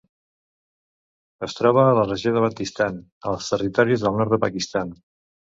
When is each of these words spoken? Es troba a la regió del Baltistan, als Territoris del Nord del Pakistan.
Es 1.47 1.53
troba 1.57 1.83
a 1.89 1.91
la 1.99 2.05
regió 2.07 2.33
del 2.39 2.47
Baltistan, 2.47 2.99
als 3.33 3.53
Territoris 3.53 4.09
del 4.09 4.19
Nord 4.19 4.35
del 4.35 4.43
Pakistan. 4.49 4.99